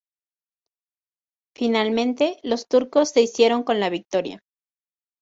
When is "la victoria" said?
3.79-4.41